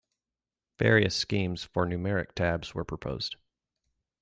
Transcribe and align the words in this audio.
Various 0.79 1.15
schemes 1.15 1.63
for 1.63 1.85
numeric 1.85 2.33
tabs 2.33 2.73
were 2.73 2.83
proposed. 2.83 3.35